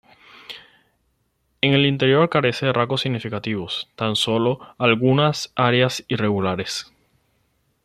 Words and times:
El 1.61 1.85
interior 1.85 2.27
carece 2.27 2.65
de 2.65 2.73
rasgos 2.73 3.01
significativos, 3.01 3.83
con 3.83 3.95
tan 3.95 4.15
solo 4.15 4.73
algunas 4.79 5.53
áreas 5.55 6.03
irregulares. 6.07 6.91